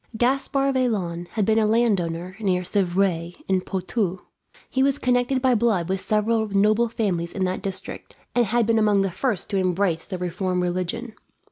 Gaspard 0.17 0.73
Vaillant 0.73 1.27
had 1.33 1.45
been 1.45 1.59
a 1.59 1.67
landowner 1.67 2.35
near 2.39 2.63
Civray, 2.63 3.35
in 3.47 3.61
Poitou. 3.61 4.17
He 4.67 4.81
was 4.81 4.97
connected 4.97 5.43
by 5.43 5.53
blood 5.53 5.89
with 5.89 6.01
several 6.01 6.49
noble 6.49 6.89
families 6.89 7.33
in 7.33 7.43
that 7.43 7.61
district, 7.61 8.17
and 8.33 8.47
had 8.47 8.65
been 8.65 8.79
among 8.79 9.01
the 9.01 9.11
first 9.11 9.47
to 9.51 9.57
embrace 9.57 10.05
the 10.07 10.17
reformed 10.17 10.63
religion. 10.63 11.13